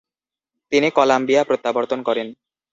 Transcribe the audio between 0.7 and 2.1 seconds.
তিনি কলাম্বিয়া প্রত্যাবর্তন